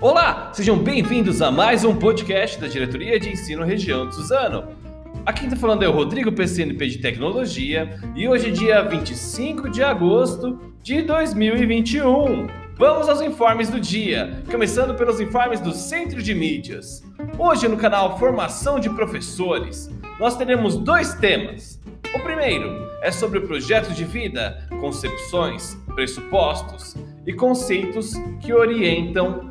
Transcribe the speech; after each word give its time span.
Olá, 0.00 0.52
sejam 0.52 0.78
bem-vindos 0.78 1.42
a 1.42 1.50
mais 1.50 1.84
um 1.84 1.92
podcast 1.92 2.60
da 2.60 2.68
Diretoria 2.68 3.18
de 3.18 3.30
Ensino 3.30 3.64
Região 3.64 4.08
de 4.08 4.14
Suzano. 4.14 4.68
Aqui 5.26 5.40
quem 5.40 5.48
está 5.48 5.58
falando 5.58 5.82
é 5.82 5.88
o 5.88 5.92
Rodrigo 5.92 6.30
PCNP 6.30 6.86
de 6.86 6.98
Tecnologia 6.98 7.98
e 8.14 8.28
hoje 8.28 8.46
é 8.46 8.50
dia 8.52 8.82
25 8.82 9.68
de 9.68 9.82
agosto 9.82 10.72
de 10.84 11.02
2021. 11.02 12.46
Vamos 12.76 13.08
aos 13.08 13.20
informes 13.20 13.70
do 13.70 13.80
dia, 13.80 14.40
começando 14.48 14.94
pelos 14.94 15.20
informes 15.20 15.58
do 15.58 15.72
Centro 15.72 16.22
de 16.22 16.32
Mídias. 16.32 17.02
Hoje 17.36 17.66
no 17.66 17.76
canal 17.76 18.20
Formação 18.20 18.78
de 18.78 18.88
Professores, 18.90 19.90
nós 20.20 20.36
teremos 20.36 20.76
dois 20.76 21.14
temas. 21.14 21.80
O 22.14 22.20
primeiro 22.20 22.88
é 23.02 23.10
sobre 23.10 23.40
o 23.40 23.48
projeto 23.48 23.92
de 23.92 24.04
vida, 24.04 24.64
concepções, 24.78 25.74
pressupostos 25.92 26.94
e 27.26 27.32
conceitos 27.32 28.12
que 28.40 28.52
orientam 28.52 29.50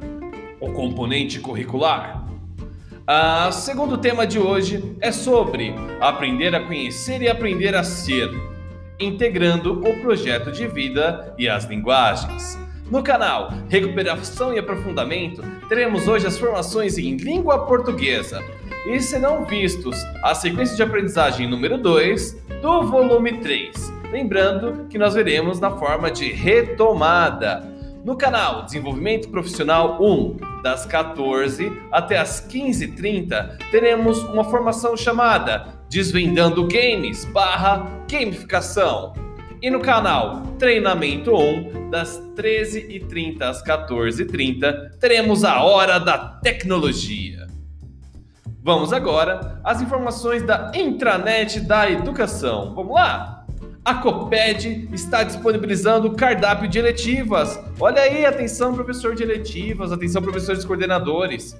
o 0.59 0.71
componente 0.71 1.39
curricular. 1.39 2.25
O 3.47 3.51
segundo 3.51 3.97
tema 3.97 4.27
de 4.27 4.37
hoje 4.37 4.95
é 4.99 5.11
sobre 5.11 5.73
aprender 6.01 6.53
a 6.53 6.59
conhecer 6.59 7.21
e 7.21 7.29
aprender 7.29 7.73
a 7.73 7.83
ser, 7.83 8.29
integrando 8.99 9.79
o 9.79 10.01
projeto 10.01 10.51
de 10.51 10.67
vida 10.67 11.33
e 11.37 11.47
as 11.47 11.65
linguagens. 11.65 12.59
No 12.91 13.03
canal 13.03 13.51
Recuperação 13.69 14.53
e 14.53 14.59
Aprofundamento, 14.59 15.41
teremos 15.69 16.07
hoje 16.07 16.27
as 16.27 16.37
formações 16.37 16.97
em 16.97 17.15
língua 17.17 17.65
portuguesa 17.65 18.43
e 18.85 18.99
serão 18.99 19.45
vistos 19.45 19.95
a 20.23 20.33
sequência 20.33 20.75
de 20.75 20.83
aprendizagem 20.83 21.49
número 21.49 21.77
2 21.77 22.43
do 22.61 22.83
volume 22.83 23.39
3. 23.39 23.93
Lembrando 24.11 24.85
que 24.89 24.97
nós 24.97 25.13
veremos 25.13 25.59
na 25.59 25.71
forma 25.71 26.09
de 26.09 26.31
retomada. 26.31 27.76
No 28.07 28.15
canal 28.15 28.63
Desenvolvimento 28.63 29.27
Profissional 29.27 30.01
1, 30.01 30.61
das 30.63 30.85
14 30.85 31.69
até 31.91 32.17
as 32.17 32.39
15h30, 32.47 33.57
teremos 33.69 34.23
uma 34.23 34.45
formação 34.45 34.95
chamada 34.95 35.77
Desvendando 35.89 36.65
Games 36.69 37.25
barra 37.25 37.85
Gamificação. 38.09 39.13
E 39.61 39.69
no 39.69 39.81
canal 39.81 40.41
Treinamento 40.57 41.35
1, 41.35 41.89
das 41.89 42.17
13h30 42.33 43.41
às 43.41 43.61
14h30, 43.61 44.97
teremos 45.01 45.43
a 45.43 45.61
Hora 45.61 45.99
da 45.99 46.17
Tecnologia. 46.17 47.45
Vamos 48.63 48.93
agora 48.93 49.59
às 49.65 49.81
informações 49.81 50.43
da 50.43 50.71
intranet 50.73 51.59
da 51.59 51.91
educação. 51.91 52.73
Vamos 52.73 52.93
lá? 52.93 53.36
A 53.87 53.93
COPED 53.93 54.89
está 54.91 55.23
disponibilizando 55.23 56.09
o 56.09 56.13
cardápio 56.13 56.67
de 56.67 56.77
eletivas. 56.77 57.57
Olha 57.79 58.01
aí, 58.01 58.25
atenção 58.25 58.73
professor 58.73 59.15
de 59.15 59.23
eletivas, 59.23 59.93
atenção 59.93 60.21
professores 60.21 60.65
coordenadores. 60.65 61.57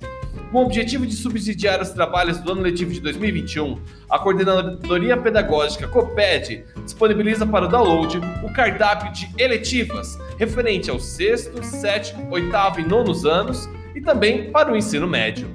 Com 0.51 0.57
o 0.57 0.65
objetivo 0.65 1.05
de 1.05 1.15
subsidiar 1.15 1.81
os 1.81 1.91
trabalhos 1.91 2.37
do 2.39 2.51
ano 2.51 2.63
letivo 2.63 2.91
de 2.91 2.99
2021, 2.99 3.79
a 4.09 4.19
Coordenadoria 4.19 5.15
Pedagógica 5.15 5.87
COPED 5.87 6.65
disponibiliza 6.83 7.47
para 7.47 7.63
o 7.63 7.69
download 7.69 8.19
o 8.43 8.51
cardápio 8.51 9.09
de 9.13 9.29
eletivas 9.41 10.19
referente 10.37 10.89
aos 10.89 11.05
sexto, 11.05 11.63
sétimo, 11.63 12.27
oitavo 12.29 12.81
e 12.81 12.85
nonos 12.85 13.25
anos 13.25 13.69
e 13.95 14.01
também 14.01 14.51
para 14.51 14.73
o 14.73 14.75
ensino 14.75 15.07
médio. 15.07 15.47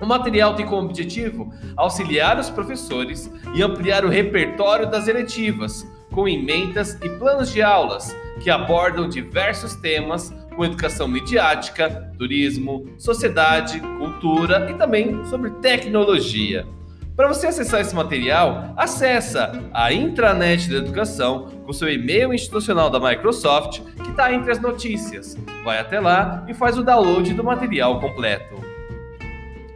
O 0.00 0.06
material 0.06 0.54
tem 0.54 0.66
como 0.66 0.86
objetivo 0.88 1.52
auxiliar 1.76 2.38
os 2.38 2.48
professores 2.48 3.30
e 3.54 3.62
ampliar 3.62 4.04
o 4.04 4.08
repertório 4.08 4.90
das 4.90 5.08
eletivas, 5.08 5.86
com 6.10 6.26
emendas 6.26 6.94
e 7.02 7.08
planos 7.10 7.52
de 7.52 7.62
aulas 7.62 8.16
que 8.40 8.50
abordam 8.50 9.08
diversos 9.08 9.74
temas 9.76 10.34
com 10.56 10.64
educação 10.64 11.06
midiática, 11.06 12.10
turismo, 12.18 12.86
sociedade, 12.98 13.80
cultura 13.80 14.70
e 14.70 14.74
também 14.74 15.24
sobre 15.26 15.50
tecnologia. 15.50 16.66
Para 17.14 17.28
você 17.28 17.48
acessar 17.48 17.82
esse 17.82 17.94
material, 17.94 18.72
acessa 18.76 19.52
a 19.74 19.92
intranet 19.92 20.70
da 20.70 20.78
educação 20.78 21.48
com 21.66 21.72
seu 21.72 21.92
e-mail 21.92 22.32
institucional 22.32 22.88
da 22.88 22.98
Microsoft, 22.98 23.82
que 24.02 24.10
está 24.10 24.32
entre 24.32 24.50
as 24.50 24.58
notícias. 24.58 25.36
Vai 25.62 25.78
até 25.78 26.00
lá 26.00 26.44
e 26.48 26.54
faz 26.54 26.78
o 26.78 26.82
download 26.82 27.34
do 27.34 27.44
material 27.44 28.00
completo. 28.00 28.69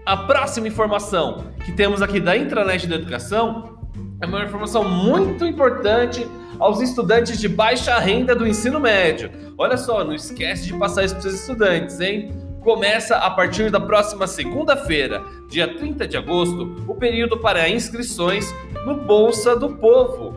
A 0.06 0.18
próxima 0.18 0.68
informação 0.68 1.46
que 1.64 1.72
temos 1.72 2.02
aqui 2.02 2.20
da 2.20 2.36
intranet 2.36 2.86
da 2.86 2.96
educação 2.96 3.78
é 4.20 4.26
uma 4.26 4.44
informação 4.44 4.86
muito 4.86 5.46
importante 5.46 6.26
aos 6.58 6.82
estudantes 6.82 7.40
de 7.40 7.48
baixa 7.48 7.98
renda 7.98 8.34
do 8.34 8.46
ensino 8.46 8.78
médio. 8.78 9.30
Olha 9.56 9.78
só, 9.78 10.04
não 10.04 10.14
esquece 10.14 10.66
de 10.66 10.74
passar 10.74 11.04
isso 11.04 11.16
para 11.16 11.26
os 11.26 11.34
estudantes, 11.34 12.00
hein? 12.00 12.32
Começa 12.60 13.16
a 13.16 13.30
partir 13.30 13.70
da 13.70 13.80
próxima 13.80 14.26
segunda-feira, 14.26 15.22
dia 15.48 15.74
30 15.74 16.06
de 16.06 16.18
agosto, 16.18 16.84
o 16.86 16.94
período 16.94 17.38
para 17.38 17.66
inscrições 17.70 18.54
no 18.84 18.96
Bolsa 18.96 19.56
do 19.56 19.70
Povo. 19.70 20.34